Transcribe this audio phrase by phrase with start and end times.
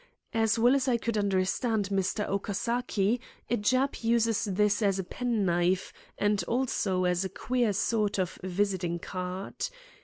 [0.33, 2.27] As well as I could understand Mr.
[2.27, 3.19] Okasaki,
[3.51, 8.39] a Jap uses this as a pen knife, and also as a queer sort of
[8.41, 9.67] visiting card.